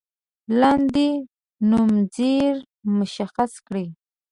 [0.59, 1.07] لاندې
[1.69, 2.37] نومځري
[2.97, 3.87] مشخص کړئ.